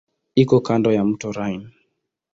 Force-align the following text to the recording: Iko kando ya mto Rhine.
Iko 0.35 0.59
kando 0.61 0.91
ya 0.91 1.05
mto 1.05 1.27
Rhine. 1.37 1.67